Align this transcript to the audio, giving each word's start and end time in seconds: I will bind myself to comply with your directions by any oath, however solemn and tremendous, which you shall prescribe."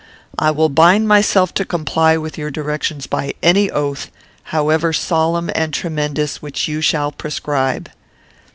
I 0.39 0.49
will 0.49 0.69
bind 0.69 1.07
myself 1.07 1.53
to 1.53 1.63
comply 1.63 2.17
with 2.17 2.35
your 2.35 2.49
directions 2.49 3.05
by 3.05 3.35
any 3.43 3.69
oath, 3.69 4.09
however 4.45 4.93
solemn 4.93 5.51
and 5.53 5.71
tremendous, 5.71 6.41
which 6.41 6.67
you 6.67 6.81
shall 6.81 7.11
prescribe." 7.11 7.87